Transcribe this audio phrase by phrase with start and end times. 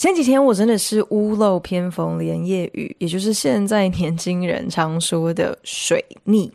[0.00, 6.50] 前几天我真的是屋漏偏逢连夜雨，也就是现在年轻人常说的水逆。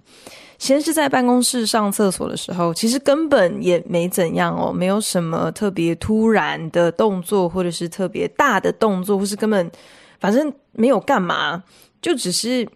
[0.57, 9.71] 先是在办公室上厕所的时候，其实根本也没怎样哦，没有什么特别突然的动作，或者是特别大的动作，或是根本
[10.19, 11.63] 反正没有干嘛，
[12.01, 12.67] 就只是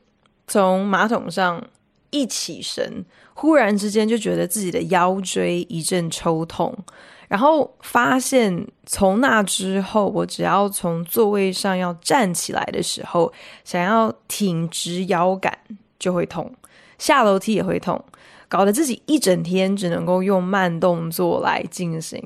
[0.46, 1.60] 从马桶上
[2.12, 6.78] 一起身，忽然之间就觉得自己的腰椎一阵抽痛。
[7.30, 13.32] 然后发现，从那之后，我只要从座位上要站起来的时候，
[13.64, 15.58] 想要挺直腰杆
[15.98, 16.52] 就会痛，
[16.98, 18.04] 下楼梯也会痛，
[18.48, 22.20] 搞得自己一整天只能够用慢动作来进行。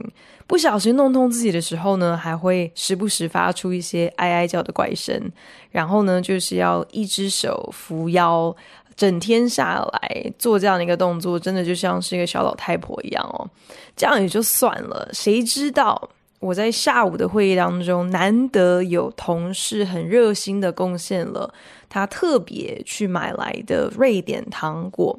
[0.48, 5.32] 不小心弄痛自己的时候呢，还会时不时发出一些哀哀叫的怪声。
[5.72, 8.56] 然后呢，就是要一只手扶腰。
[8.96, 13.50] 整天下来做这样的一个动作，真的就像是一个小老太婆一样哦。
[13.96, 21.54] 这样也就算了，谁知道我在下午的会议当中，难得有同事很热心的贡献了
[21.90, 25.18] 他特别去买来的瑞典糖果。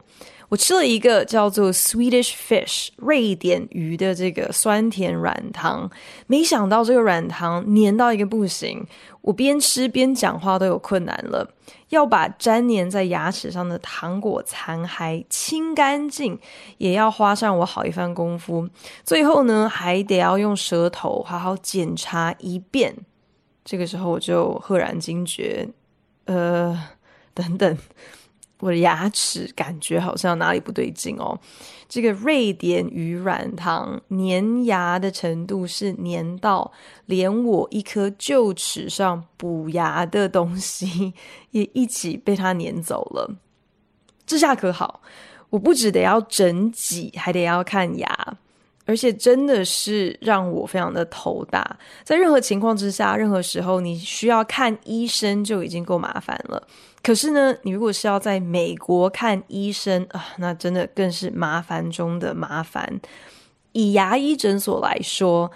[0.55, 5.91] 我吃了一个叫做 Swedish Fish 瑞典鱼的这个酸甜软糖，
[6.29, 8.87] 没想到这个软糖黏到一个不行，
[9.21, 11.51] 我边吃边讲话都有困难了。
[11.89, 16.39] 要把粘黏在牙齿上的糖果残骸清干净，
[16.79, 18.69] 也要花上我好一番功夫。
[19.03, 22.95] 最后呢，还得要用舌头好好检查一遍。
[23.65, 25.69] 这个时候我就赫然惊觉，
[26.27, 26.81] 呃，
[27.35, 27.77] 等等。
[28.61, 31.39] 我的牙齿感觉好像哪里不对劲哦。
[31.89, 36.73] 这个瑞典鱼软糖粘牙的程度是粘到
[37.07, 41.13] 连我一颗臼齿上补牙的东西
[41.53, 43.31] 也一起被它粘走了。
[44.27, 45.03] 这下可好，
[45.51, 48.37] 我不只得要整挤，还得要看牙。
[48.87, 56.63] 而且真的是让我非常的头大，在任何情况之下，任何时候你需要看医生就已经够麻烦了。
[57.05, 62.99] 可是呢，你如果是要在美国看医生啊，那真的更是麻烦中的麻烦。
[63.73, 65.53] 以牙医诊所来说，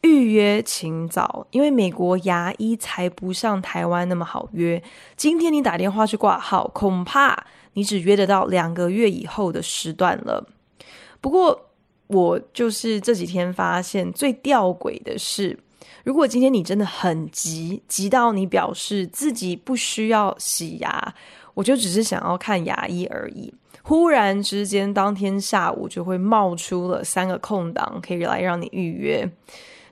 [0.00, 4.82] 预约请早，因为美国牙医才不像台湾那么好约。
[5.16, 10.44] 今天你打电话去挂号，恐怕你只约得到两个月以后的时段了。
[11.20, 11.70] 不过，
[12.08, 15.56] 我就是这几天发现最吊诡的是，
[16.04, 21.14] 如果今天你真的很急，急到你表示自己不需要洗牙，
[21.54, 23.52] 我就只是想要看牙医而已。
[23.82, 29.30] 忽然之间，当天下午就会冒出了三个空档，可以来让你预约。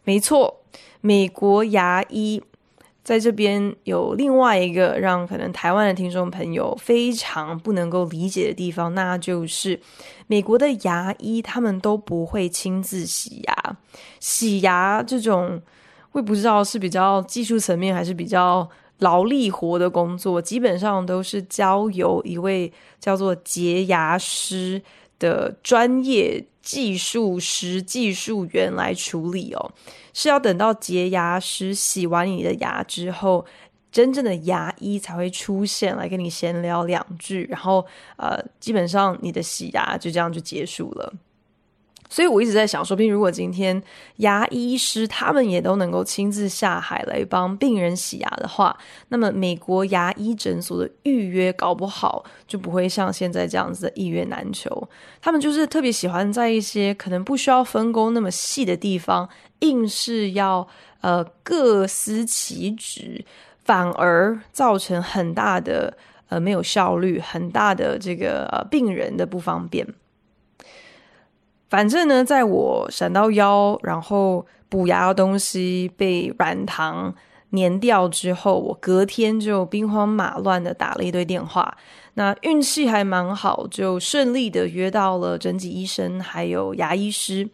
[0.04, 0.62] 没错，
[1.00, 2.42] 美国牙医。
[3.02, 9.80] 在这边有另外一个让可能台湾的听众朋友非常不能够理解的地方，那就是
[10.26, 13.55] 美国的牙医他们都不会亲自洗牙。
[14.20, 15.60] 洗牙这种，
[16.12, 18.68] 我也不知道是比较技术层面还是比较
[18.98, 24.80] 劳力活的工作，基本上都是交由一位叫做洁牙师
[25.18, 29.72] 的专业技术师、技术员来处理哦。
[30.14, 33.44] 是要等到洁牙师洗完你的牙之后，
[33.92, 37.84] 真正的牙医才会出现来跟你闲聊两句，然后
[38.16, 41.12] 呃，基本上你的洗牙就这样就结束了。
[42.08, 43.82] 所以我一直在想，说不定如果今天
[44.16, 48.76] 牙医师他们也都能够亲自下海来帮病人洗牙的话，
[49.08, 54.88] 那么美国牙医诊所的预约搞不好就不会像现在这样子的一约难求。
[55.20, 59.28] 他们就是特别喜欢在一些可能不需要分工那么细的地方，
[59.60, 60.66] 硬是要
[61.00, 63.24] 呃各司其职，
[63.64, 65.96] 反而造成很大的
[66.28, 69.86] 呃没有效率，很大的这个呃病人的不方便。
[71.68, 77.14] 反正呢，在我闪到腰，然后补牙的东西被软糖
[77.52, 81.76] 粘掉之后，我隔天就兵荒马乱的打了一堆电话。
[82.14, 87.48] 那运气还蛮好，就顺利的约到了整体医生还有牙医师。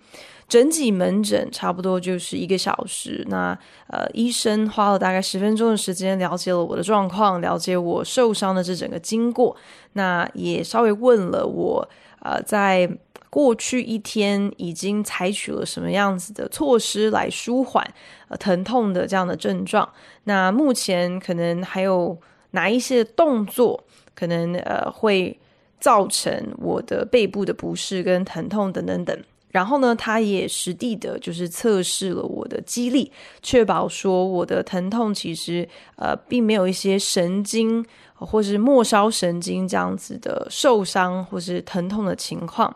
[0.49, 3.25] 整体门诊差不多就是一个小时。
[3.29, 9.57] 那呃，医生花了大概十分钟的时间了解了我的状况，了解我受伤的这整个经过。
[9.95, 11.89] 那也稍微问了我
[12.21, 12.89] 呃，在
[13.33, 17.83] 过去一天已经采取了什么样子的措施来舒缓
[18.29, 19.89] 呃疼痛的这样的症状。
[20.25, 22.15] 那目前可能还有
[22.51, 23.83] 哪一些动作
[24.15, 25.35] 可能呃会
[25.81, 29.19] 造成我的背部的不适跟疼痛等等等。
[29.49, 33.11] 然后呢，他也实地的，就是测试了我的肌力，
[33.43, 37.83] 确保说我的疼痛其实呃并没有一些神经
[38.15, 42.75] 或是末梢神经这样子的受伤或是疼痛的情况。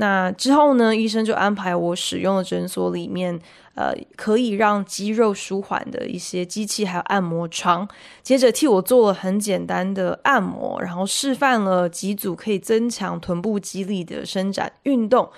[0.00, 3.38] 那之后呢，医生就安排我使用了诊所里面
[3.74, 7.86] 呃可以让肌肉舒缓的一些机器，还有按摩床。
[8.22, 15.28] 接着替我做了很简单的按摩，然后示范了几组可以增强臀部肌力的伸展运动。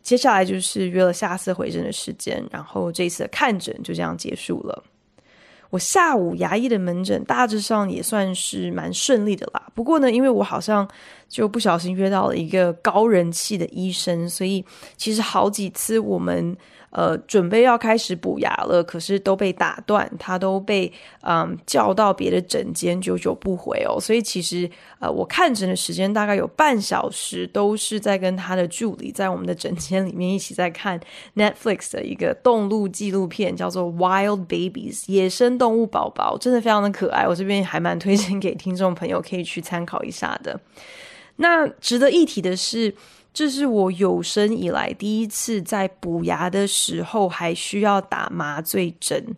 [0.00, 4.84] 接下来就是约了下次回诊的时间，然后这次的看诊就这样结束了。
[5.74, 9.60] 我下午牙医的门诊大致上也算是蛮顺利的啦。
[9.74, 10.88] 不过呢，因为我好像
[11.28, 14.64] 就不小心约到了一个高人气的医生，所以
[14.96, 16.56] 其实好几次我们。
[16.94, 20.92] 呃，准备要开始补牙了，可是都被打断，他都被
[21.22, 23.98] 嗯叫到别的诊间，久久不回哦。
[24.00, 24.70] 所以其实
[25.00, 31.00] 呃，我看诊的时间大概有半小时，都是在跟他的助理在我们的诊间里面一起在看
[31.34, 37.26] Netflix 的一个动物纪录片，叫做《Wild Babies》野生动物宝宝，真的非常的可爱。
[37.26, 40.60] 我这边还蛮推荐给听众朋友可以去参考一下的。
[41.34, 42.94] 那值得一提的是。
[43.34, 49.34] 这是我有生以来第一次在补牙的时候还需要打麻醉针，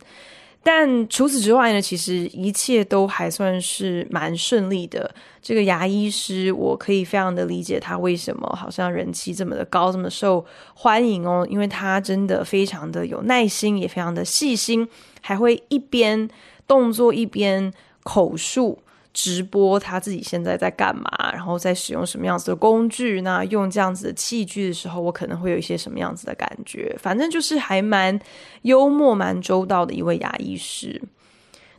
[0.62, 5.10] 但除此之外呢，其实一切都还算是蛮顺利的。
[5.40, 10.44] 这个牙医师，我可以非常的理解他为什么好像人气这么的高，这么受
[10.74, 14.86] 欢迎哦，因为他真的非常的有耐心，也非常的细心，
[15.22, 16.28] 还会一边
[16.66, 17.72] 动作一边
[18.02, 18.78] 口述。
[19.16, 26.94] 直播他自己现在在干嘛，然后在使用什么样子的工具，那用这样子的器具的时候，我可能会有一些什么样子的感觉。
[26.98, 28.20] 反正就是还蛮
[28.62, 31.00] 幽默、蛮周到的一位牙医师。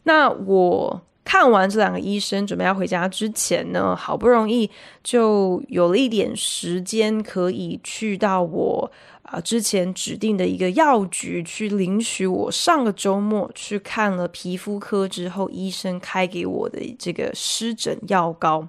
[0.02, 4.68] 那我看完这两个医生，准备要回家之前呢，好不容易
[5.04, 8.92] 就有了一点时间可以去到我。
[9.30, 18.66] 啊，之前指定的一个药局去领取我上个周末去看了皮肤科之后，医生开给我的这个湿疹药膏。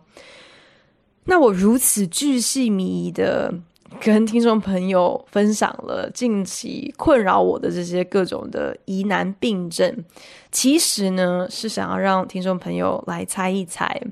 [1.27, 3.55] 那我如此巨细靡遗的
[4.01, 10.05] 跟听众朋友分享了近期困扰我的这些各种的疑难病症，
[10.51, 14.03] 其实呢是想要让听众朋友来猜一猜，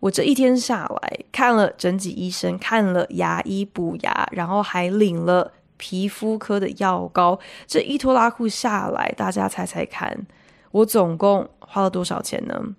[0.00, 5.52] 我这一天下来看了整体医生，看了牙医补牙，然后还领了。
[5.80, 10.26] 皮肤科的药膏，这一拖拉库下来，大家猜猜看，
[10.70, 12.76] 我总共花了多少钱呢？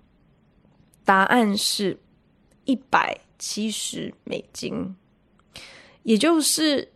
[1.04, 1.98] 答案是
[2.64, 4.94] 一百七十美金，
[6.04, 6.92] 也就是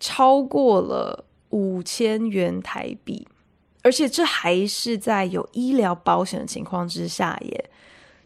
[0.00, 3.28] 超过了五千元台币，
[3.82, 7.70] 而且这还是在有医疗保险的情况之下耶。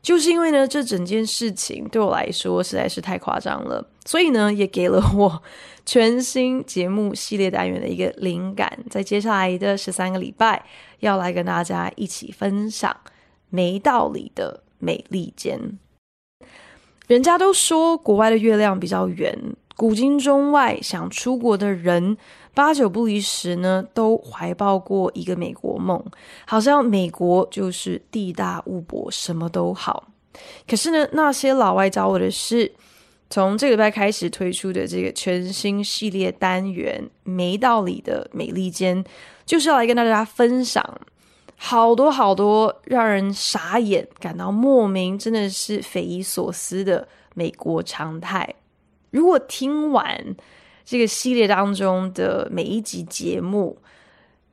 [0.01, 5.43] 就是因为呢，这整件事情对我来说实在是太夸张了，所以呢，也给了我
[5.85, 8.79] 全新节目系列单元的一个灵感。
[8.89, 10.65] 在接下来的十三个礼拜，
[11.01, 12.97] 要来跟大家一起分享
[13.49, 15.79] 没道理的美利坚。
[17.07, 19.37] 人家都说国外的月亮比较圆，
[19.77, 22.17] 古今中外想出国的人。
[22.53, 26.05] 八九不离十呢，都怀抱过一个美国梦，
[26.45, 30.09] 好像美国就是地大物博，什么都好。
[30.69, 32.71] 可是呢，那些老外教我的是，
[33.31, 39.03] 从这个礼拜开始推出的这个全新系列单元《没道理的美利坚》，
[39.47, 40.85] 就是要来跟大家分享
[41.57, 48.53] 好多好多让人傻眼、感到莫名、真的是匪夷所思的美国常态。
[49.11, 50.35] 如果听完，
[50.85, 53.79] 这个系列当中的每一集节目，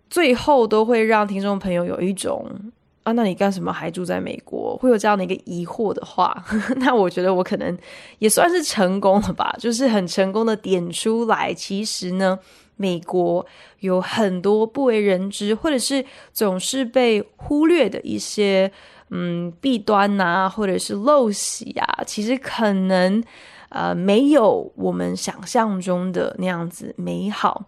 [0.07, 2.71] 最后都会让听众朋友有一种
[3.07, 4.75] 啊，那你干什么还住在美国？
[4.75, 6.43] 会有这样的一个疑惑的话，
[6.75, 7.77] 那我觉得我可能
[8.19, 12.37] 也算是成功了吧，就是很成功的点出来，其实呢，
[12.75, 13.45] 美国
[13.79, 18.69] 有很多不为人知，或者是总是被忽略的一些
[19.11, 23.23] 嗯弊端呐、啊，或者是陋习啊，其实可能。
[23.69, 27.65] 呃，没有我们想象中的那样子美好，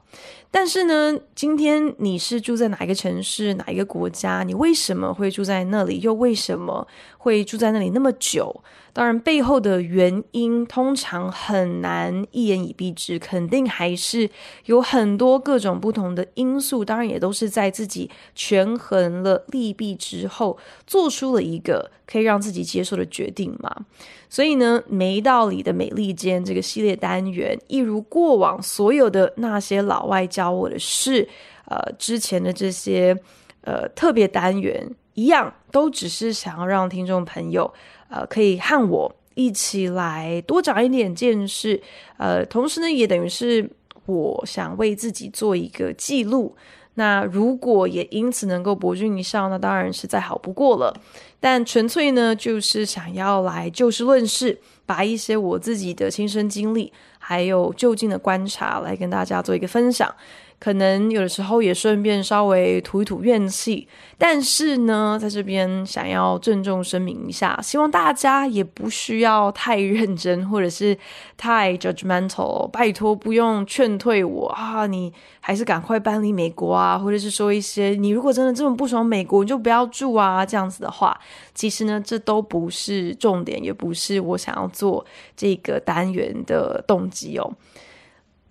[0.52, 4.44] 但是呢，今天你是住在哪一个城市、哪一个国家？
[4.44, 6.00] 你为什么会住在那里？
[6.02, 6.88] 又为什么
[7.20, 8.64] 会住在那里那么久？
[8.92, 14.30] 当然，背后的原因通常很难一言以蔽之，肯定还是
[14.66, 16.84] 有很多各种不同的因素。
[16.84, 23.86] 当然，也都是在自己权衡了利弊之后，做出了一个可以让自己接受的决定嘛。
[24.28, 31.28] 所以呢，没道理的美利坚这个系列单元，一如过往所有的那些老外教我的事，
[31.66, 33.18] 呃，之前的这些
[33.62, 37.74] 呃特别单元一样，都只是想要让听众朋友
[38.10, 41.82] 呃可以和我一起来多长一点见识，
[42.18, 43.70] 呃，同时呢，也等于是
[44.06, 46.56] 我想为自己做一个记录。
[46.96, 50.94] 那如果也因此能够博君一笑，那当然是再好不过了。
[51.40, 60.14] 但纯粹呢，就是想要来就事论事，把一些我自己的亲身经历，还有就近的观察，来跟大家做一个分享。
[60.60, 63.88] 可能有的时候也顺便稍微吐一吐怨气，
[64.18, 70.98] 但是呢，在这边想要郑重声明一下，希望大家也不需要太认真或者是
[71.38, 81.18] 太 judgmental，拜托不用劝退我啊，你还是赶快搬离美国啊，或者是说一些你如果真的这么不爽美国，你就不要住啊这样子的话，
[81.56, 85.06] 其实呢，这都不是重点，也不是我想要做
[85.38, 87.50] 这个单元的动机哦。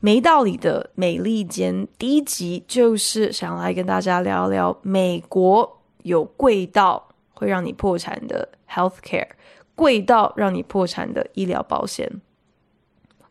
[0.01, 9.27] 没道理的美利坚第一集就是想来跟大家聊聊美国有贵到会让你破产的 healthcare，
[9.75, 12.21] 贵到让你破产的医疗保险。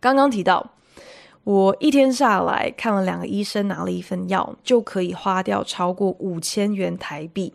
[0.01, 0.73] 刚刚提到，
[1.45, 7.53] 我一天下来看了两个医生，拿了一份药就可以花掉超过五千元台币。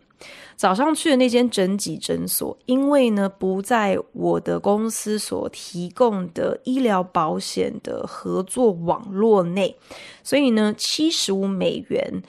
[0.55, 9.75] 早上去的那间整脊诊所，因为呢不在我的公司所提供的医疗保险的合作网络内，
[10.23, 12.21] 所以呢七十五美元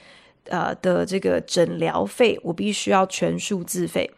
[0.49, 4.09] 呃的这个诊疗费，我必须要全数自费。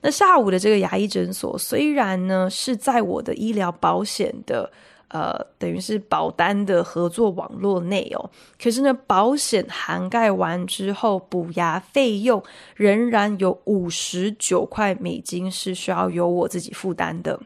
[0.00, 4.70] 那下午的这个牙医诊所，虽然呢是在我的医疗保险的。
[5.12, 12.42] 呃，等于是保单的合作网络内哦，可是呢，保险涵盖完之后，补牙费用
[12.74, 17.38] 仍然有五十九块美金是需要由我自己负担的。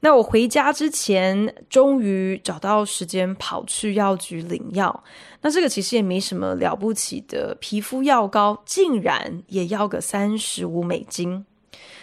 [0.00, 5.02] 那我回家之前，终于找到时间跑去药局领药。
[5.40, 11.46] 那这个其实也没什么了不起的，皮肤药膏竟然也要个三十五美金。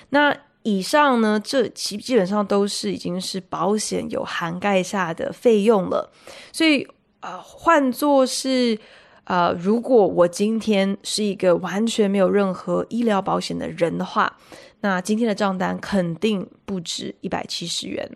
[0.10, 6.12] 那以上呢，这基基本上都是已经是保险有涵盖下的费用了，
[6.52, 6.88] 所以
[7.22, 8.78] 呃，换作是
[9.24, 14.38] 呃，如果我今天是一个完全没有任何医疗保险的人的话，
[14.82, 18.10] 那今天的账单肯定不止一百七十元。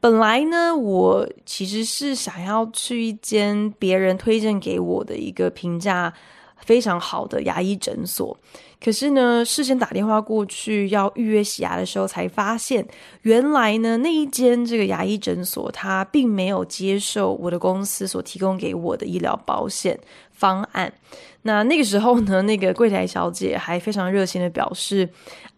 [0.00, 6.12] 本来呢，我其实是想要去一间别人推荐给我的一个评价
[6.64, 8.38] 非常好的牙医诊所。
[8.80, 12.86] 可是呢，事先打电话过去要预约洗牙的时候，才发现
[13.22, 19.98] 原来呢，那一间这个牙医诊所，它并没有接受我的公司所提供给我的医疗保险
[20.30, 20.92] 方案。
[21.42, 25.08] 那那个时候呢，那个柜台小姐还非常热心的表示：“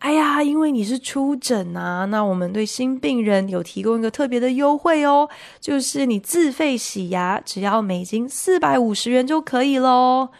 [0.01, 5.29] 哎呀，因为你是初诊啊，那我们对新病人有提供一个特别的优惠哦，
[5.61, 10.31] 就是你自费洗牙，只要美金四百五十元就可以喽。”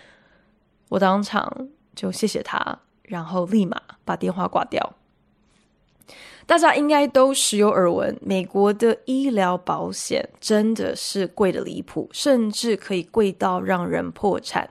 [0.91, 1.69] 我当场。
[2.01, 4.95] 就谢谢他，然后立马把电话挂掉。
[6.47, 14.67] 大家应该都时有耳闻，美国的医疗保险真的是贵得离谱，甚至可以贵到让人破产。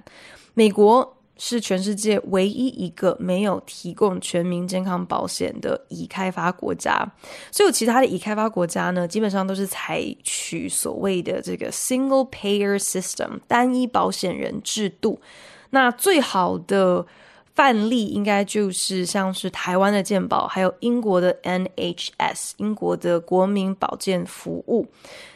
[0.56, 7.08] 美国是全世界唯一一个没有提供全民健康保险的已开发国家，
[7.52, 15.22] 所有其他的已开发国家呢，基本上都是采取所谓的这个 single payer system 单一保险人制度。
[15.72, 17.06] 那最好的
[17.54, 24.88] 范例应该就是像是台湾的健保，还有英国的 NHS，英国的国民保健服务。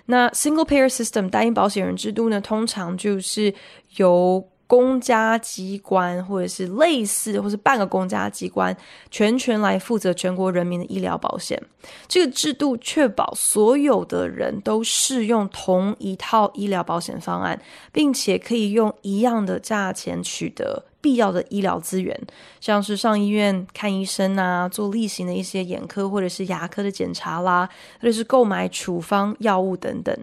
[0.06, 3.54] 那 Single Payer System 单一保险人制度呢，通常就是
[3.98, 8.76] 由公家机关或者是类似，或是半个公家机关
[9.12, 11.62] 全权来负责全国人民的医疗保险。
[12.08, 17.62] 这个制度确保所有的人都适用同一套医疗保险方案，
[17.92, 20.86] 并且可以用一样的价钱取得。
[21.04, 22.18] 必要的医疗资源，
[22.62, 27.68] 像是上医院看医生啊，做例行的一些眼科或者是牙科的检查啦，
[28.00, 30.18] 或者是购买处方药物等等。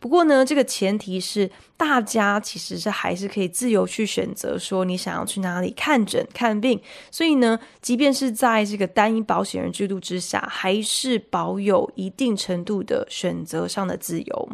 [0.00, 6.80] 不过呢，这个前提是大家其实是还是可以自由去选择，说你想要去哪里看诊看病。
[7.12, 14.48] 所以呢，即便是在这个单一保险人制度之下，还是保有一定程度的选择上的自由。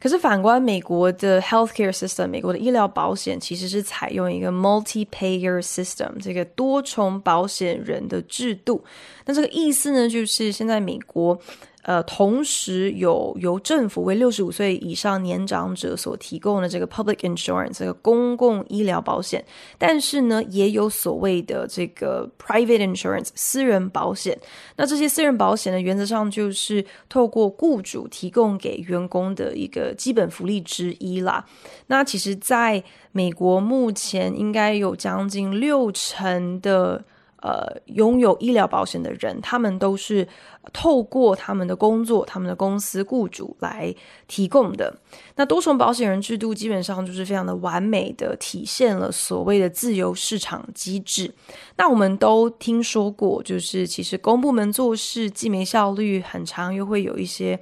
[0.00, 8.84] 可是反观美国的 healthcare system，美国的医疗保险其实是采用一个 multi-payer system，这个多重保险人的制度。
[9.24, 11.38] 那这个意思呢，就是现在美国。
[11.86, 19.44] 呃，同时有由政府为六十五岁以上年长者所提供的这个 public insurance 这个公共医疗保险，
[19.78, 24.36] 但是呢，也有所谓的这个 private insurance 私人保险。
[24.74, 31.46] 那这些私人保险呢，原则上就是透过雇主提供给员工的一个基本福利之一啦。
[31.86, 37.04] 那其实，在美国目前应该有将近六成的。
[37.46, 40.26] 呃，拥有医疗保险的人，他们都是
[40.72, 43.94] 透过他们的工作、他们的公司雇主来
[44.26, 44.92] 提供的。
[45.36, 51.32] 那多重保险人制度基本上就是非常的完美的体现了所谓的自由市场机制。
[51.76, 57.56] 那我们都听说过，就是其实公部门做事既没效率，很长又会有一些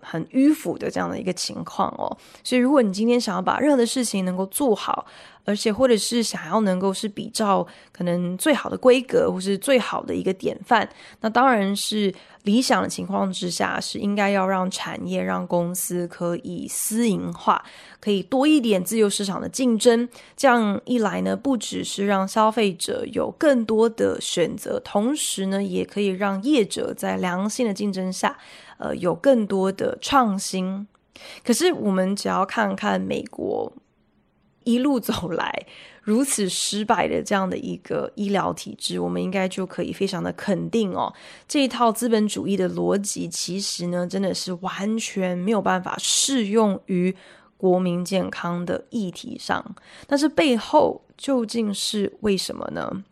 [0.00, 2.10] 很迂腐的这样的一个情况哦。
[2.42, 5.06] 所以，如果你今天想要把任何的事情能够做好，
[5.48, 10.86] 而且，或者是想要能够是比照可能最好的规格，或是最好的一个典范，
[11.22, 17.64] 那当然是理想的情况之下，是应该要让产业、让公司可以私营化，
[17.98, 20.06] 可以多一点自由市场的竞争。
[20.36, 28.36] 这样一来呢，不只是让消费者有更多的选择，同时呢，也可以让业者在良性的竞争下，
[28.76, 30.86] 呃，有更多的创新。
[31.42, 33.72] 可是，我们只要看看美国。
[34.64, 35.66] 一路走来
[36.02, 41.12] 如此失败的这样的一个医疗体制，我们应该就可以非常的肯定哦，
[41.46, 47.14] 这一套资本主义的逻辑其实呢，真的是完全没有办法适用于
[47.56, 49.74] 国民健康的议题上。
[50.06, 53.04] 但是背后究竟是为什么呢？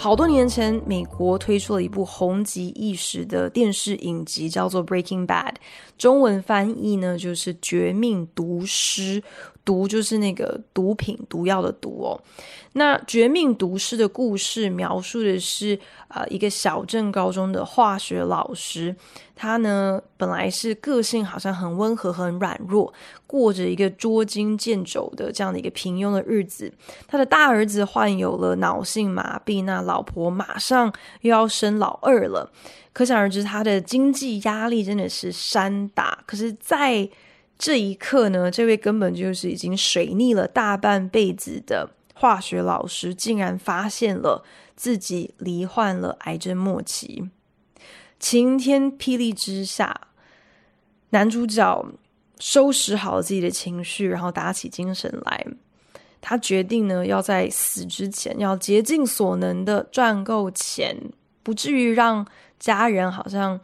[0.00, 5.52] 好多年前，美国推出了一部红极一时的电视影集，叫做《Breaking Bad》，
[5.98, 9.20] 中文翻译呢就是《绝命毒师》。
[9.70, 12.20] 毒就是那个毒品、毒药的毒哦。
[12.72, 18.94] 那绝命毒师的故事描述的是，呃，一个小镇高中的化学老师，
[19.36, 22.92] 他呢本来是个性好像很温和、很软弱，
[23.28, 26.72] 过着一个捉襟见肘的这样的一个平庸的日子。
[27.06, 32.50] 他的大儿子患有了脑性麻痹，那老婆马上又要生老二了，
[32.92, 36.18] 可想而知，他的经济压力真的是山大。
[36.26, 37.08] 可是，在
[37.60, 44.42] 这一刻呢，这位根本就是已经水逆了大半辈子的化学老师，竟然发现了
[44.74, 47.28] 自己罹患了癌症末期。
[48.18, 50.08] 晴天霹雳之下，
[51.10, 51.86] 男主角
[52.38, 55.46] 收拾好自己的情绪，然后打起精神来。
[56.22, 60.96] 他决定呢，要在死之前要竭尽所能的赚够钱，
[61.42, 62.26] 不至于让
[62.58, 63.60] 家人好像。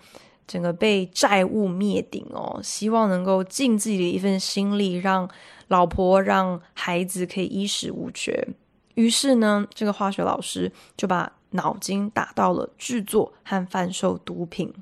[0.46, 5.28] 整个被债务灭顶哦，希望能够尽自己的一份心力，让
[5.68, 8.48] 老婆、让孩子可以衣食无缺。
[8.94, 14.72] 于是呢，这个化学老师就把脑筋打到了制作和贩售毒品。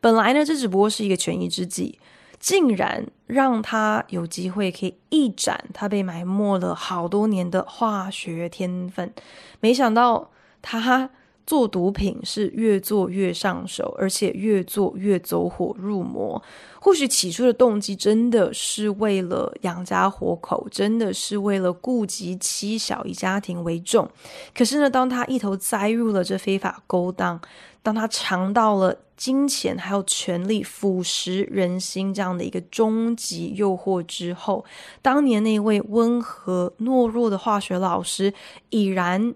[0.00, 1.98] 本来呢，这只不过是一个权宜之计，
[2.38, 9.12] 竟然让他有机会可以一展他被埋没了好多年的化学天分。
[9.60, 11.10] 没想到他。
[11.48, 16.40] 做毒品是越做越上手，而且越做越走火入魔。
[16.78, 24.06] 或许起初的动机真的是为了养家活口，真的是为了顾及妻小一家庭为重。
[24.54, 27.40] 可是呢，当他一头栽入了这非法勾当，
[27.82, 34.62] 当他尝到了金钱还有权力腐蚀人心这样的一个终极诱惑之后，
[35.00, 38.34] 当年那位温和懦弱的化学老师
[38.68, 39.34] 已然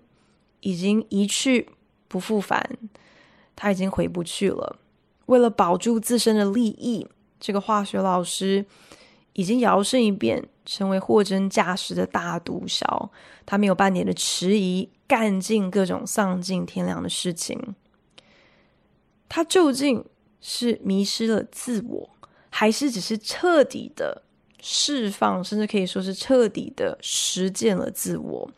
[0.60, 1.68] 已经一去。
[2.12, 2.76] 不复返，
[3.56, 4.78] 他已经回不去了。
[5.24, 7.08] 为了保住自身的利益，
[7.40, 8.66] 这个化学老师
[9.32, 13.08] 已经摇身一变，成为货真价实的大毒枭。
[13.46, 17.74] 他没有半点的迟疑，干尽各种丧尽天良的事情。
[19.26, 20.04] 他究竟
[20.42, 22.10] 是迷失了自我，
[22.50, 24.22] 还是只是彻底的
[24.60, 28.50] 释放，甚至可以说是彻底的实践了自我？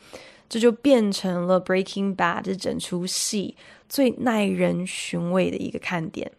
[0.49, 3.57] 这就变成了《Breaking Bad》这整出戏
[3.89, 6.31] 最耐人寻味的一个看点。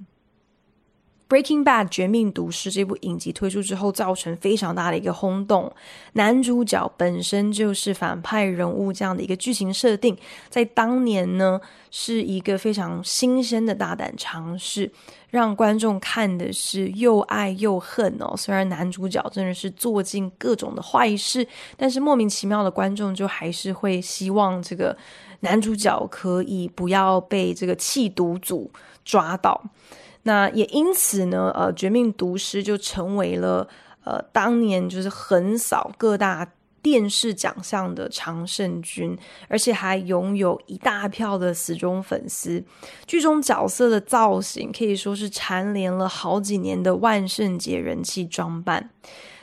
[1.28, 5.74] Breaking Bad 绝命毒师这部影集推出之后，造成非常大的一个轰动。
[6.14, 10.16] 男主角本身就是反派人物，这样的一个剧情设定，
[10.50, 14.92] 在当年呢是一个非常新鲜的大胆尝试，
[15.36, 18.34] 让观众看的是又爱又恨哦。
[18.38, 21.46] 虽然男主角真的是做尽各种的坏事，
[21.76, 24.96] 但是莫名其妙的观众就还是会希望这个
[25.42, 28.72] 男主角可以不要被这个缉毒组
[29.04, 29.62] 抓到。
[30.24, 33.68] 那也因此呢，呃，《绝命毒师》就成为了
[34.06, 36.50] 呃当年就是横扫各大
[36.86, 39.18] 电视奖项的常胜军，
[39.48, 42.64] 而且还拥有一大票的死忠粉丝。
[43.08, 48.92] 剧中角色的造型可以说是蝉联了好几年的万圣节人气装扮。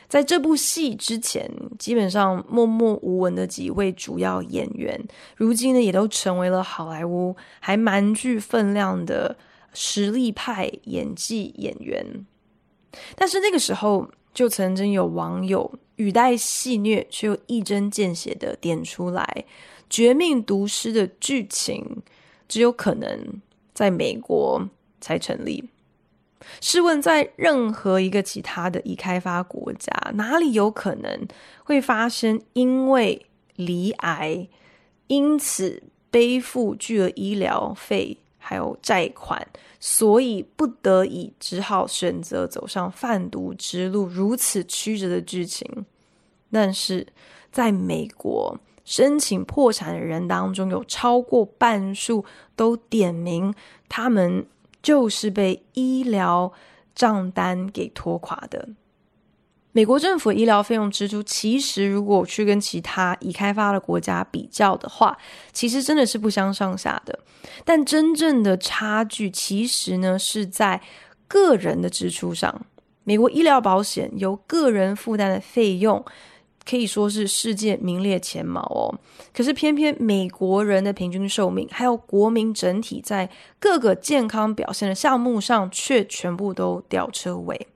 [0.07, 4.97] 在这部戏之前，基本上默默无闻的几位主要演员，
[5.35, 9.35] 如今呢也都成为了好莱坞还蛮具分量的。
[9.75, 12.05] 实力派演技演员，
[13.15, 19.45] 但是那个时候就曾经有网友语带戏谑却又一针见血的点出来，
[19.89, 22.01] 《绝命毒师》的剧情
[22.47, 23.41] 只有可能
[23.73, 25.69] 在美国才成立。
[26.59, 31.27] 试问，在任何一个其他的已开发国家，哪里有可能
[31.63, 33.25] 会发生因为
[33.55, 34.47] 罹癌，
[35.07, 38.17] 因此背负巨额医疗费？
[38.45, 39.47] 还有债款，
[39.85, 45.85] 所以不得已只好选择走上贩毒之路，如此曲折的剧情。
[46.49, 47.05] 但是，
[47.51, 52.23] 在美国申请破产的人当中，有超过半数
[52.55, 53.53] 都点名，
[53.89, 54.47] 他们
[54.81, 56.53] 就是被医疗
[56.95, 58.69] 账单给拖垮的。
[59.75, 65.17] 美国政府医疗费用支出，其实如果去跟其他已开发的国家比较的话，
[65.51, 67.19] 其实真的是不相上下的。
[67.65, 70.79] 但真正的差距，其实呢是在
[71.27, 72.65] 个人的支出上。
[73.03, 76.05] 美国医疗保险由个人负担的费用，
[76.69, 78.93] 可以说是世界名列前茅哦。
[79.33, 83.27] 可是偏偏美国人的平均寿命，还有国民整体在
[83.59, 87.67] 各个健康表现的项目上，却全部都吊车尾。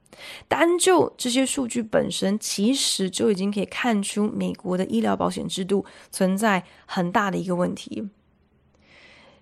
[0.48, 8.08] 单就这些数据本身，其实就已经可以看出美国的医疗保险制度存在很大的一个问题。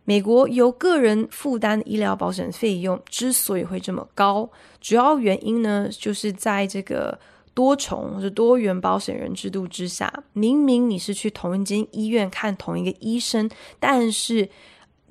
[0.07, 4.47] 美国由个人负担的医疗保险费用之所以会这么高，
[4.79, 7.19] 主要原因呢，就是在这个
[7.55, 14.47] 多重或者多元保险人制度之下，明明你是去同一间医院看同一个医生，但是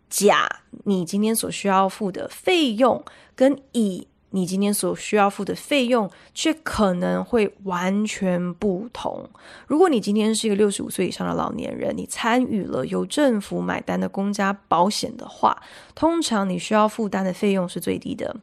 [0.08, 0.48] 甲
[0.84, 4.06] 你今天所需要付的费用跟乙。
[4.34, 9.30] 你今天所需要付的费用却可能会完全不同。
[9.68, 15.56] 如果你今天是一个六十五岁以上的老年人，你参与了由政府买单的公家保险的话，
[15.94, 18.34] 通常你需要负担的费用是最低的。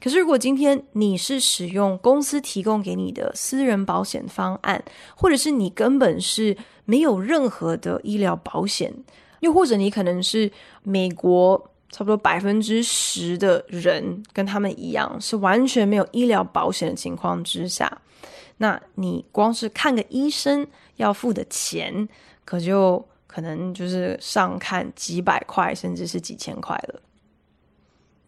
[0.00, 4.84] 可是如果今天你是使用公司提供给你的私人保险方案，
[5.16, 8.94] 或者是你根本是没有任何的医疗保险，
[9.40, 10.52] 又或者你可能是
[10.84, 11.69] 美国。
[11.90, 18.00] 差不多百分之十的人跟他们一样，是完全没有医疗保险的情况之下，
[18.58, 22.08] 那你光是看个医生要付的钱，
[22.44, 27.00] 可就可能就是上看几百块，甚至是几千块了。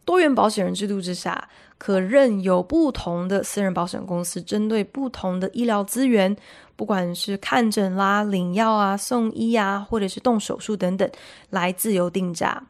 [0.05, 1.48] 多元保险人制度之下，
[1.79, 6.37] 可任由不同的私人保险公司针对不同的医疗资源，
[6.75, 11.09] 不管是看诊啦、领药啊、送医啊，或者是动手术等等，
[11.51, 12.61] 来自由定价。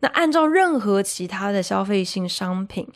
[0.00, 2.88] 那按照任何其他的消费性商品，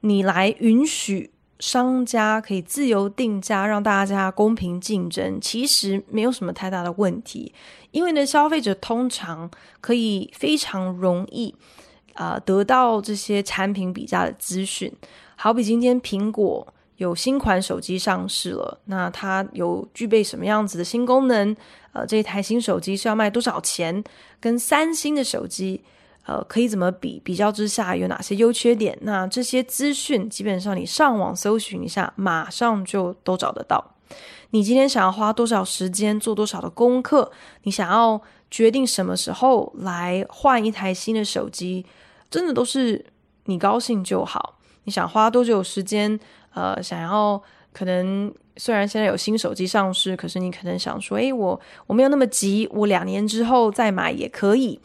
[0.00, 7.54] 你来允许商家可以自由定价，让大家公平竞争，其实没有什么太大的问题。
[7.90, 11.54] 因为呢，消费者通常可以非常容易
[12.14, 14.92] 啊、得到这些产品比价的资讯。
[15.36, 21.54] 好比今天苹果有新款手机上市了，那它有具备什么样子的新功能？
[21.92, 24.02] 呃，这一台新手机是要卖多少钱？
[24.40, 25.82] 跟三星的手机。
[26.26, 27.20] 呃，可以怎么比？
[27.24, 28.98] 比较之下有哪些优缺点？
[29.02, 33.92] 那这些资讯基本上你上网搜寻一下，马上就都找得到。
[34.50, 37.30] 你今天想要花多少时间做多少的功课？
[37.64, 41.84] 你想要决定什么时候来换一台新的手机，
[42.30, 43.04] 真的都是
[43.46, 44.58] 你高兴就好。
[44.84, 46.18] 你想花多久时间？
[46.54, 54.80] 呃，想要可能虽然现在有新手机上市，可是你可能想说，诶，我我没有那么急，我两年之后再买也可以。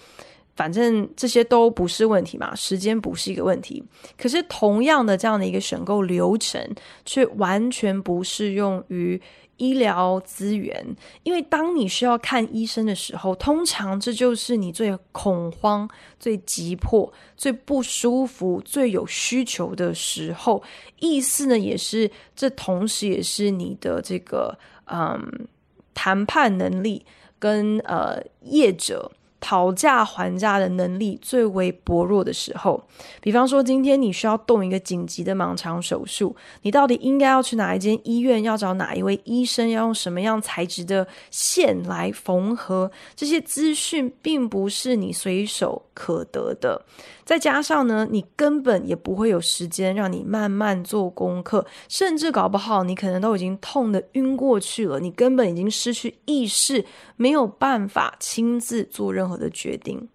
[0.60, 3.82] 反正这些都不是问题嘛，时间不是一个问题。
[4.18, 6.62] 可是同样的这样的一个选购流程，
[7.06, 9.22] 却完全不适用于
[9.56, 10.86] 医疗资源，
[11.24, 20.62] 因为当你需要看医生的时候，通常这就是你最恐慌、最急迫、最不舒服、最有需求的时候。
[21.00, 24.60] 意思呢，也是这同时也是你的这个
[24.92, 25.48] 嗯
[25.94, 27.06] 谈判能力
[27.40, 29.10] 跟呃业者。
[29.40, 32.84] 讨价还价的能力最为薄弱的时候，
[33.22, 38.44] 比方说今天你需要动一个紧急的盲肠手术，你到底应该要去哪一间医院？
[38.44, 39.70] 要找哪一位医生？
[39.70, 42.92] 要用什么样材质的线来缝合？
[43.16, 46.86] 这些资讯并不是你随手可得的。
[47.30, 56.84] 再加上呢，你根本也不会有时间让你慢慢做功课，甚至搞不好你可能都已经痛得晕过去了，你根本已经失去意识，
[57.18, 60.10] 没有办法亲自做任何的决定。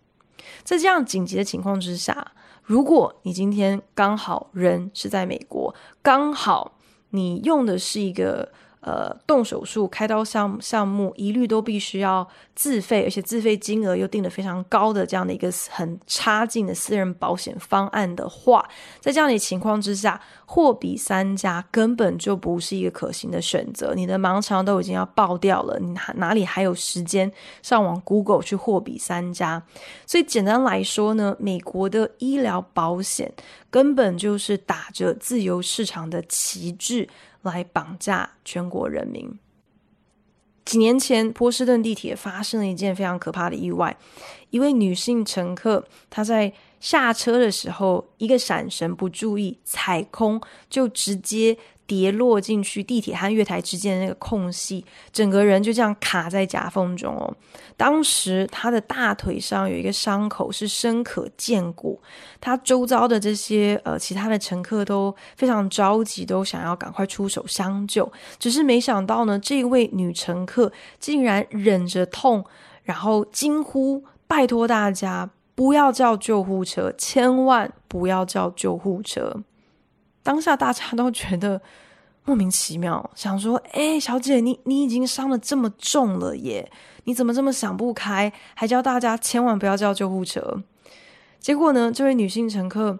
[0.64, 2.33] 在这样紧急的情况之下，
[2.64, 5.72] 如果你今天刚好人是在美国，
[6.03, 6.77] 刚好
[7.11, 8.50] 你用的是一个。
[8.87, 18.62] 呃，动手术、开刀项项目一律都必须要自费，而且自费金额又定得非常高的这样的一个很差劲的私人保险方案的话，
[19.01, 23.94] 在这样的情况之下，货比三家根本就不是一个可行的选择。
[23.94, 29.62] 你的盲肠都已经要爆掉了，你哪里还有时间上网 Google 去货比三家？
[30.07, 33.33] 所以简单来说呢，美国的医疗保险
[33.70, 37.09] 根本就是打着自由市场的旗帜。
[37.50, 39.38] 来绑架全国人民。
[40.64, 43.96] 几年前，波士顿地铁发生了一件非常可怕的意外，
[44.50, 51.57] 一位女性乘客她在下车的时候，一个闪神不注意踩空，就直接。
[51.87, 57.35] 跌落进去地铁和月台之间的那个空隙，整个人就这样卡在夹缝中哦。
[57.77, 62.01] 当时他的大腿上有一个伤口，是深可见骨。
[62.40, 68.11] 他周遭的这些呃其他的乘客都非常着急，都想要赶快出手相救。
[68.38, 72.44] 只是没想到呢，这位女乘客竟然忍着痛，
[72.83, 79.42] 然后惊呼：“拜托大家不要叫救护车，千万不要叫救护车！”
[80.25, 81.63] 当下大家都觉得
[82.25, 86.69] 莫名其妙， 想说：“哎，小姐，你你已经伤的这么重了耶，
[87.05, 90.65] 你怎么这么想不开，还叫大家千万不要叫救护车？”
[91.39, 92.99] 结果呢，这位女性乘客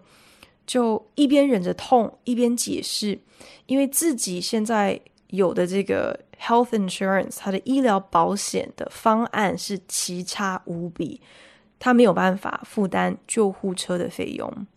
[0.67, 3.19] 就一边忍着痛，一边解释，
[3.65, 11.19] 因为自己现在有的这个 health insurance，她的医疗保险的方案是奇差无比，
[11.79, 14.67] 她没有办法负担救护车的费用。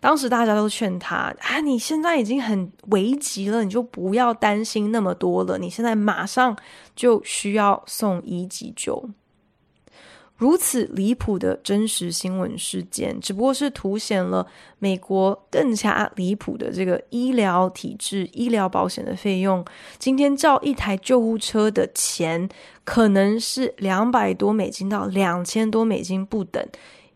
[0.00, 5.58] 当时大家都劝他啊，你现在已经很危急了，你就不要担心那么多了。
[5.58, 6.56] 你现在马上
[6.94, 9.10] 就需要送医急救。
[10.38, 14.44] 如此离谱的真实新闻事件，只不过是凸显了
[14.80, 19.64] 美国更加离谱的这个医疗体制、医疗保险的费用。
[19.98, 22.48] 今天叫一台救护车的钱，
[22.82, 26.66] 可能是两百多美金到两千多美金不等。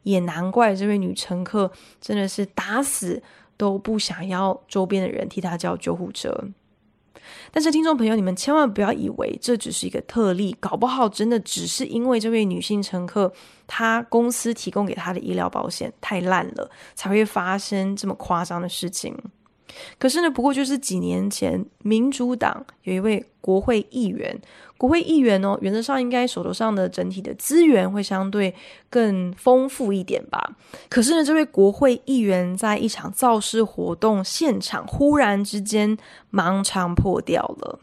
[0.06, 1.68] 也难怪这位女乘客
[2.00, 3.20] 真的是打死
[3.56, 6.32] 都不想要周边的人替她叫救护车。
[7.50, 13.32] 但是听众朋友，你们千万不要以为这只是一个特例，搞不好真的只是因为这位女性乘客
[13.66, 19.12] 她公司提供给她的医疗保险太烂了，才会发生这么夸张的事情。
[19.98, 24.40] 可是呢，不过就是几年前，民主党有一位国会议员，
[24.78, 28.54] 国会议员哦，原则上应该手头上的整体的资源会相对
[28.90, 30.56] 更丰富一点吧。
[30.88, 35.96] 可是呢，这位国会议员在一场造势活动现场，忽然之间
[36.30, 37.80] 盲肠破掉了。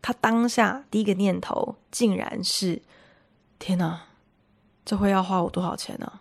[0.00, 2.80] 他当下第一个念头竟然是：
[3.58, 4.00] 天哪，
[4.84, 6.20] 这会要花我多少钱呢？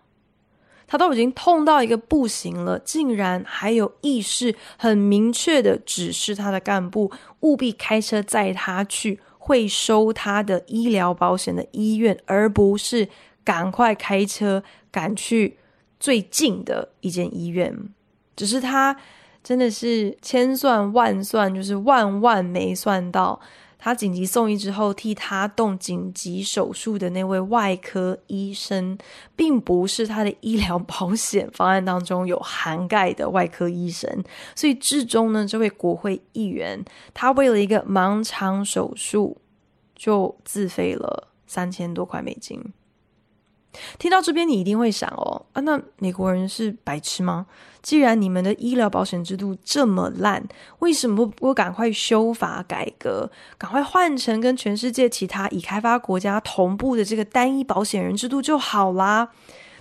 [0.86, 13.10] 他都已经痛到一个不行了，竟然还有意识很明确的指示他的干部务必开车载他去会收他的医疗保险的医院，而不是
[13.44, 15.58] 赶快开车赶去
[16.00, 17.76] 最近的一间医院。
[18.36, 18.96] 只是他
[19.44, 23.42] 真的是千算万算，就是万万没算到。
[23.84, 28.96] 他紧急送医之后，替他动紧急手术的那位外科医生，
[29.36, 34.24] 并不是他的医疗保险方案当中有涵盖的外科医生，
[34.56, 39.42] 所以至终呢，这位国会议员，他为了一个盲肠手术，
[39.96, 42.64] 就自费了三千多块美金。
[44.00, 47.46] 听到这边，你一定会想哦，啊，那美国人是白痴吗？
[47.82, 50.44] 既然你们的医疗保险制度这么烂，
[50.80, 59.30] 为什么不不赶快修法改革，赶快换成跟全世界其他已开发国家同步的这个单一保险人制度就好啦？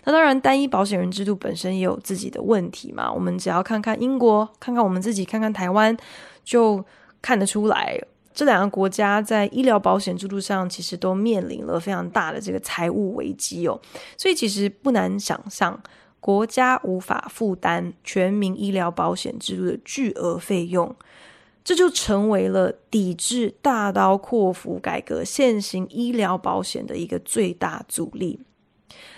[0.05, 3.13] 那当然，单一保险人制度本身也有自己的问题嘛。
[3.13, 5.95] 我们只要看看英国，看看我们自己，看看台湾，
[6.43, 6.83] 就
[7.21, 8.01] 看得出来。
[8.41, 13.79] 这两个国家在医疗保险制度上其实都面临了非常大的这个财务危机哦，
[14.17, 15.79] 所以其实不难想象，
[16.21, 20.97] 国家无法负担全民医疗保险制度的巨额费用，
[21.63, 28.41] 这就成为了抵制大刀阔斧改革现行医疗保险的一个最大阻力。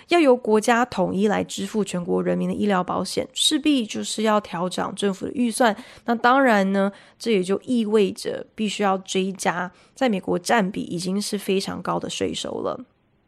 [0.09, 5.75] 要由国家统一来支付全国人民的医疗保险，势必就是要调整政府的预算。
[6.05, 12.79] 那当然呢，这也就意味着必须要追加在美国占比已经是非常高的税收了。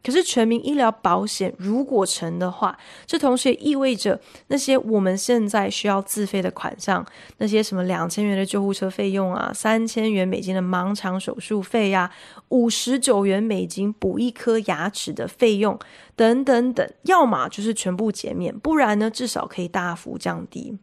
[0.06, 7.04] 可是全民医疗保险如果成的话，这同时也意味着那些我们现在需要自费的款项，
[7.38, 12.08] 那些什么两千元的救护车费用啊，三千元美金的盲肠手术费呀，
[12.50, 15.76] 五十九元美金补一颗牙齿的费用
[16.14, 20.78] 等等等，要么就是全部减免，不然呢，至少可以大幅降低。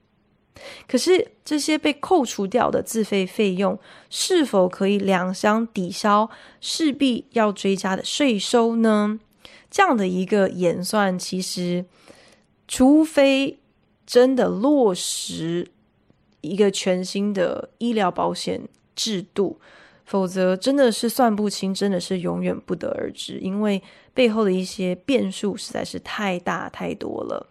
[0.87, 3.77] 可是这些被扣除掉的自费费用，
[4.09, 6.29] 是否可以两相抵消
[6.61, 9.19] 势必要追加的税收呢？
[9.69, 11.83] 这样的一个演算，其实
[12.67, 13.59] 除非
[14.05, 15.67] 真的落实
[16.41, 18.61] 一个全新的医疗保险
[18.95, 19.59] 制度，
[20.05, 23.81] 否则真的是算不清，真的是永远不得而知，因为
[24.13, 27.49] 背后的一些变数实在是太大太多了。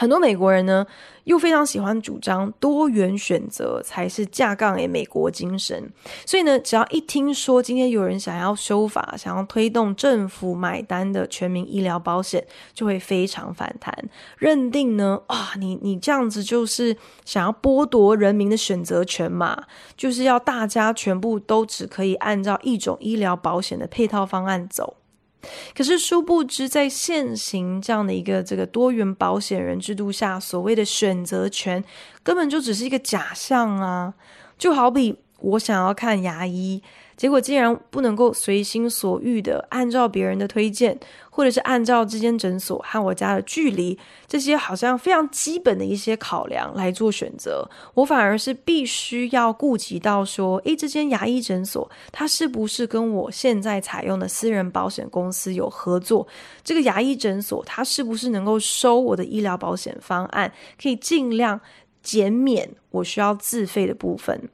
[0.00, 0.86] 很多美国人呢，
[1.24, 5.90] 又非常喜欢主张多元选择才是架杠诶美国精神，
[6.24, 13.92] 所以呢，只要一听说今天有人想要修法，想要推动政府买单的全民医疗保险，就会非常反弹，
[14.36, 19.64] 认定呢，啊，你你这样子就是想要剥夺人民的选择权嘛，
[19.96, 24.94] 就是要大家全部都只可以按照一种医疗保险的配套方案走。
[25.74, 31.82] 可是，殊不知，在现行这样的一个这个多元保险人制度下，所谓的选择权
[32.22, 34.14] 根本就只是一个假象啊！
[34.58, 36.82] 就好比我想要看牙医。
[37.16, 40.96] 结果竟然不能够随心所欲的按照别人的推荐，
[41.28, 43.98] 或者是按照这间诊所和我家的距离，
[44.28, 56.24] 这些好像非常基本的一些考量来做选择，我反而是必须要顾及到说，诶，这间牙医诊所它是不是跟我现在采用的私人保险公司有合作？
[56.62, 61.60] 这个牙医诊所它是不是能够收我的医疗保险方案，可以尽量
[62.00, 64.48] 减免我需要自费的部分？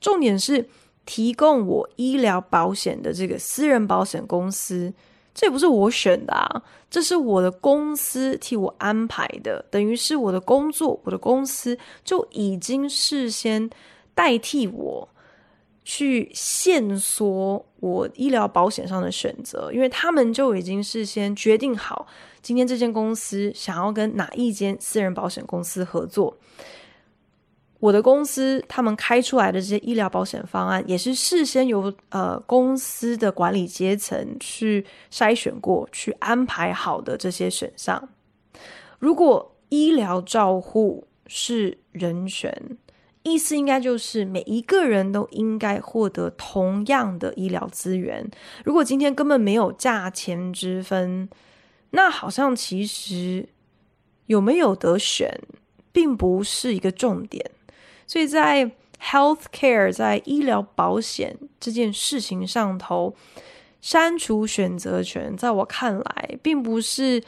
[0.00, 0.68] 重点是。
[1.08, 4.92] 提供我医疗保险的这个私人保险公司，
[5.32, 13.70] 这也不是我选的啊，这是我的公司替我安排的，等于是我的工作，我的公司就已经事先
[14.16, 15.08] 代替我
[15.84, 22.08] 去限缩我医疗保险上的选择，因为他们就已经事先决定好，
[22.42, 26.36] 今天这间公司想要跟哪一间私人保险公司合作。
[27.86, 38.08] 我的公司他们开出来的这些医疗保险方案，也是事先由呃公司的管理阶层去筛选过去安排好的这些选项。
[38.98, 42.52] 如果医疗照护是人权，
[43.22, 48.28] 意思应该就是每一个人都应该获得同样的医疗资源。
[48.64, 51.28] 如果今天根本没有价钱之分，
[51.90, 53.48] 那好像其实
[54.26, 55.40] 有没有得选，
[55.92, 57.48] 并不是一个重点。
[58.06, 58.70] 所以在
[59.02, 63.14] healthcare 在医疗保险这件事情上头，
[63.80, 67.22] 删除选择权，在我看来，并不是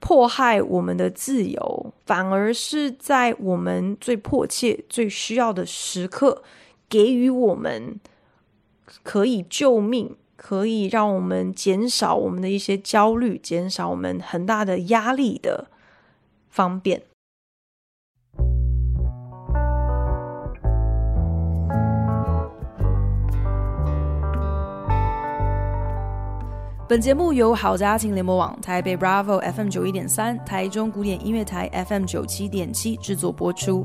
[0.00, 6.42] 迫害我们的自由，反而是在我们最迫切、最需要的时刻，
[6.88, 7.98] 给予我们
[9.02, 15.68] 可以救命、可以让我们减少我们的一些焦虑、减少我们很大的压力的
[16.48, 17.02] 方便。
[26.88, 33.82] 本节目由好家庭联播网、台北 Bravo FM 九一点三、台中古典音乐台 FM 九七点七制作播出。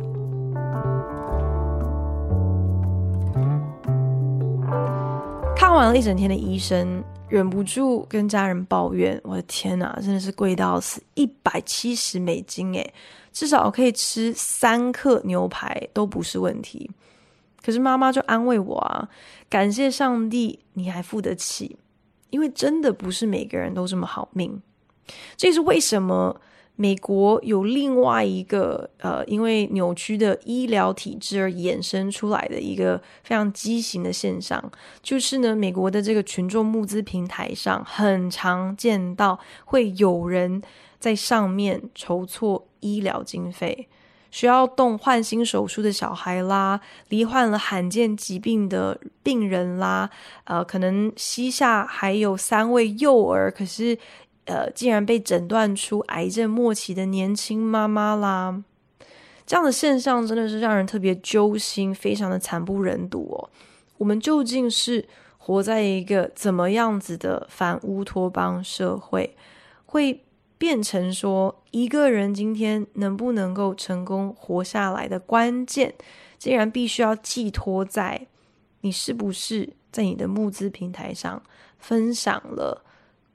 [5.54, 12.94] 看完了一整天的医生，忍不住跟家人抱怨：“我的天哪，真的是贵到死，一百七十美金诶，
[13.34, 16.90] 至少可以吃三克牛排都不是问题。”
[17.62, 19.10] 可是妈妈就安慰我啊
[19.50, 21.76] ：“感谢上帝，你还付得起。”
[22.34, 24.60] 因为真的不是每个人都这么好命，
[25.38, 26.42] 这也是为什么
[26.76, 34.72] 美国有另外一个呃，因为扭曲的医疗体制而衍生出来的一个非常畸形的现象，
[35.04, 40.60] 就是呢，美国的这个群众募资平台上，很常见到会有人
[41.00, 43.88] 在上面筹措医疗经费。
[44.34, 50.10] 需要动换心手术的小孩啦，罹患了罕见疾病的病人啦，
[50.46, 53.96] 呃，可能膝下还有三位幼儿，可是
[54.46, 58.64] 呃，竟然被诊断出癌症末期的年轻妈妈啦，
[59.46, 63.38] 这样的现象真的是让人特别揪心，非常的惨不忍睹哦。
[64.00, 65.08] 我们究竟是
[65.38, 69.36] 活在一个怎么样子的反乌托邦社会，
[69.86, 70.24] 会
[70.64, 75.94] 变成说一个人今天能不能够成功活下来的关键，
[76.38, 78.28] 竟然必须要寄托在
[78.80, 81.44] 你是不是在你的募资平台上
[81.80, 82.86] 分享了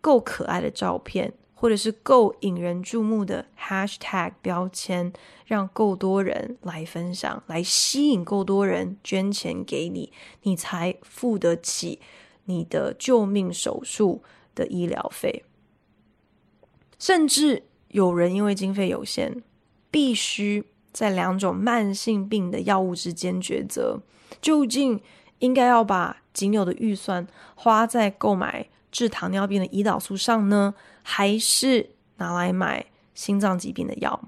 [0.01, 1.35] 够可爱的照片。
[1.53, 5.13] 或者是够引人注目的 hashtag 标签，
[5.45, 10.11] 让够多人来分享，来吸引够多人捐钱给你，
[10.45, 12.01] 你才付得起
[12.45, 14.23] 你的救命手术
[14.55, 15.45] 的医疗费。
[16.99, 19.43] 甚至有人因为经费有限，
[19.91, 24.01] 必须在两种慢性病的药物之间抉择，
[24.41, 25.01] 究竟
[25.39, 30.75] 应该要把仅有的预算花在购买治糖尿病的胰岛素上呢？
[31.03, 32.85] 还是拿来买
[33.15, 34.21] 心脏疾病的药。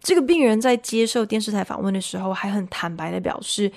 [0.00, 3.72] 这个病人在接受电视台访问的时候，还很坦白的表示，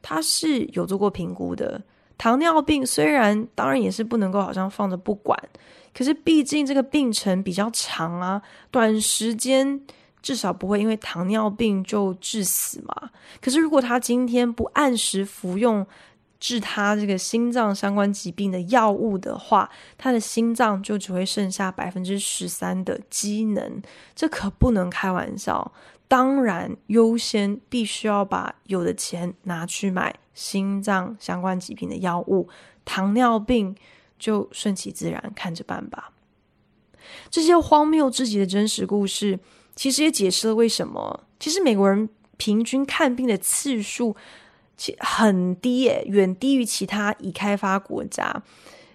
[0.00, 1.82] 他是有做过评估的。
[2.16, 5.36] 糖尿病虽然当然也是不能够好像放着不管，
[5.94, 9.80] 可是毕竟这个病程比较长啊，短时间
[10.20, 13.10] 至少不会因为糖尿病就致死嘛。
[13.40, 15.86] 可是如果他今天不按时服用，
[16.40, 23.80] 治他这个心脏相关疾病的药物的话，他的心脏就只会剩下百分之十三的机能，
[24.14, 25.72] 这可不能开玩笑。
[26.06, 32.46] 当然，优先必须要把有的钱拿去买心脏相关疾病的药物，
[32.84, 33.74] 糖尿病
[34.18, 36.12] 就顺其自然，看着办吧。
[37.30, 39.38] 这些荒谬至极的真实故事，
[39.74, 44.16] 其实也解释了为什么，其实美国人平均看病的次数。
[44.76, 48.42] 其很低耶，远低于其他已开发国家，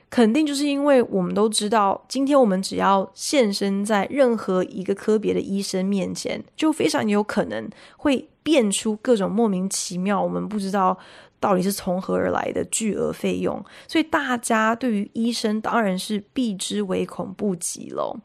[0.10, 10.98] 肯定就是因为我们都知道，今天我们只要现身在任何一个科别的医生面前，就非常有可能会变出各种莫名其妙，我们不知道
[11.40, 18.16] 到底是从何而来的巨额费用，所以大家对于医生当然是避之唯恐不及喽。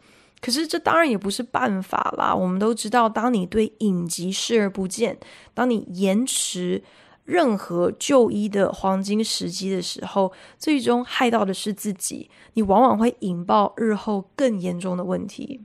[0.40, 5.18] 可是这当然也不是办法啦，我们都知道，当你对隐疾视而不见，
[5.54, 6.82] 当你延迟。
[7.26, 12.30] 任何就医的黄金时机的时候，最终害到的是自己。
[12.52, 15.62] 你往往会引爆日后更严重的问题。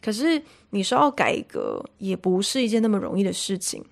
[0.00, 3.84] 可是你说要改革，也不是一件那么容易的事情。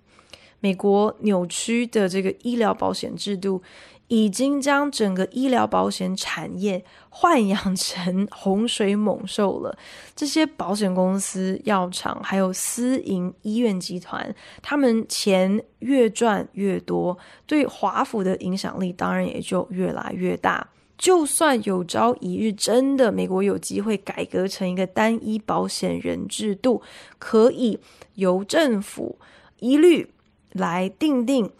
[0.60, 3.62] 美国扭曲的这个医疗保险制度，
[4.08, 6.82] 已经将整个医疗保险产业
[7.12, 9.76] 豢养成洪水猛兽了。
[10.16, 20.66] 这些保险公司、药厂还有私营医院集团，他们钱越赚越多，对华府的影响力当然也就越来越大。
[20.96, 26.82] 就算有朝一日真的美国有机会改革成一个单一保险人制度，
[27.20, 27.78] 可以
[28.14, 29.16] 由政府
[29.60, 30.10] 一律
[30.52, 31.50] 来定定。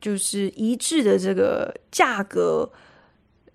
[0.00, 2.70] 就是一致的这个价格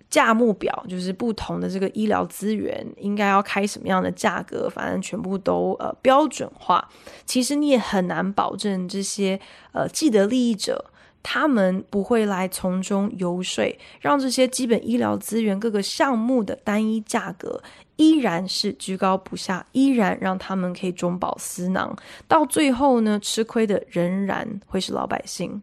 [0.08, 6.88] 价目表，就是不同的这个医疗资源应该要开什么样的价格，反正全部都呃标准化。
[7.24, 9.38] 其实你也很难保证这些
[9.70, 10.89] 呃既得利益者
[11.22, 13.64] 他们不会来从中游说，
[14.00, 17.62] 让这些基本医疗资源各个项目的单一价格
[17.96, 21.94] 依然是居高不下，依然让他们可以中饱私囊。
[22.26, 25.60] 到最后呢，吃亏的仍然会是老百姓。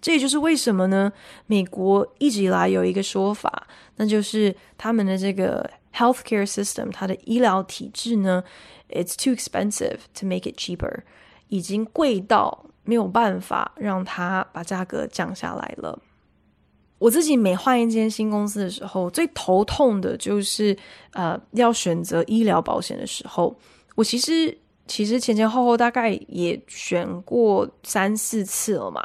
[0.00, 1.12] 这也就是为什么呢？
[1.46, 8.44] 美国一直以来有一个说法，那就是他们的这个 healthcare system，它的医疗体制呢
[8.90, 11.00] ，it's too expensive to make it cheaper，
[11.48, 16.00] 已经贵到没有办法让它把价格降下来了。
[16.98, 20.74] 我自己每换一间新公司的时候，最头痛的就是
[21.12, 23.54] 呃，要选择医疗保险的时候，
[23.94, 29.04] 我其实其实前前后后大概也选过三四次了嘛。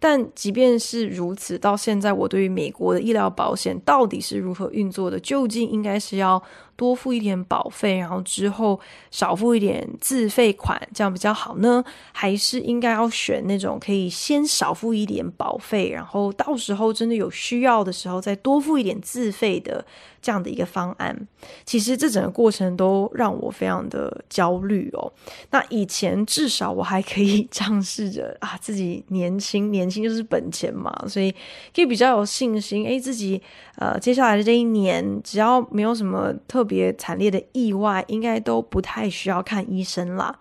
[0.00, 6.42] 但即便是如此，到现在我对于美国的医疗保险到底是如何运作的，究竟应该是要
[6.82, 8.80] 多付一点保费，然后之后
[9.12, 11.84] 少付一点自费款，这样比较好呢？
[12.10, 19.84] 还是应该要选那种可以先少付一点保费，然后到时候真的有需要的时候再多付一点自费的
[20.20, 21.16] 这样的一个方案？
[21.64, 25.12] 其实这整个过程都让我非常的焦虑哦。
[25.52, 31.30] 那以前至少我还可以 尝试着啊，自己年轻，年轻就是本钱嘛，所以
[31.72, 32.84] 可以比较有信心。
[32.84, 33.40] 诶，自己
[33.76, 40.38] 呃接下来的这一年，只要没有什么特别别惨烈的意外，应该都不太需要看医生啦。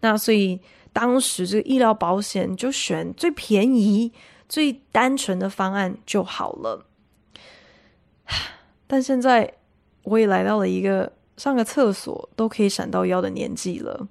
[0.00, 0.60] 那所以
[0.92, 4.12] 当时这个医疗保险就选最便宜、
[4.46, 6.84] 最单纯的方案就好了。
[8.86, 9.54] 但现在
[10.02, 14.08] 我也来到了一个上个厕所都可以闪到腰的年纪了。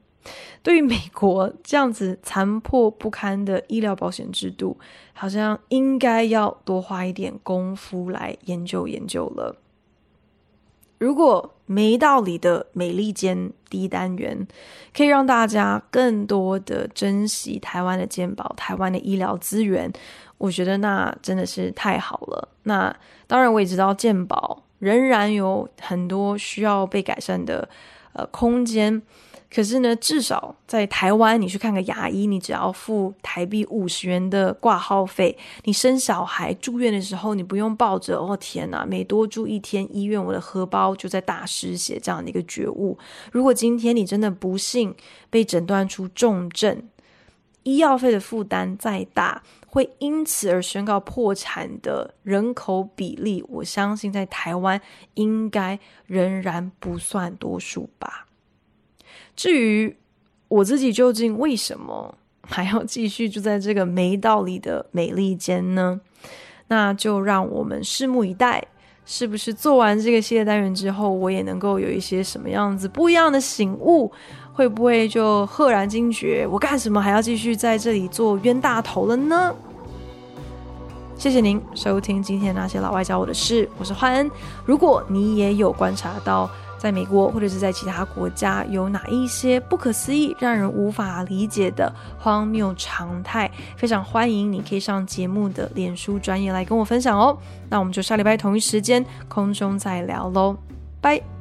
[0.61, 4.77] 对于美国这样子残破不堪的医疗保险制度，
[5.13, 9.55] 好像应该要多花一点功夫来研究研究了。
[10.97, 14.47] 如果没道理的美利坚第一单元
[14.91, 19.91] 可以让大家更多的珍惜台湾的健保、台湾的医疗资源，
[20.39, 22.49] 我觉得那真的是太好了。
[22.63, 22.91] 那
[23.27, 27.69] 当然，我也知道健保仍然有很多需要被改善的
[28.13, 29.01] 呃空间。
[29.51, 35.35] 可是呢，至少在台湾，你去看个牙医，你只要付台币五十元的挂号费。
[35.63, 42.95] 你生小孩住院的时候，你不用抱着“哦天哪，每多住一天医院，我的荷包就在大失血”这样的一个觉悟。
[43.31, 44.93] 如果今天你真的不幸
[45.31, 46.83] 被诊断出重症，
[47.63, 49.41] 医药费的负担再大，
[49.71, 54.81] 会因此而宣告破产的人口比例，我相信在台湾
[55.13, 58.25] 应该仍然不算多数吧。
[59.35, 59.95] 至于
[60.47, 66.01] 我自己究竟为什么还要继续住在这个没道理的美利坚呢？
[66.67, 68.63] 那就让我们拭目以待，
[69.05, 74.11] 是不是做完这个系列单元之后，我也能够有一些什么样子不一样的醒悟？
[74.59, 79.55] 会不会就赫然惊觉，我干什么还要继续在这里做冤大头了呢？
[81.17, 84.29] 谢谢您收听今天那些老外教我的事，我是焕恩。
[84.65, 93.49] 如果你也有观察到，在美国或者是在其他国家，有哪一些不可思议、让人无法理解的荒谬常态？
[93.77, 97.37] 非常欢迎你可以上节目的脸书专业来跟我分享哦。
[97.69, 100.57] 那我们就下礼拜同一时间空中再聊喽，
[100.99, 101.38] 拜。